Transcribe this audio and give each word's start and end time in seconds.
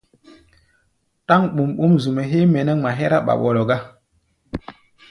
Ɗáŋ 1.27 1.41
ɓɔm-ɓɔ́m 1.55 1.91
zu-mɛ́ 2.03 2.25
héé 2.31 2.45
mɛ 2.53 2.59
nɛ́ 2.65 2.75
ŋma 2.77 2.89
hɛ́rá 2.97 3.17
ɓaɓɔlɔ 3.27 3.61
gá. 3.69 3.77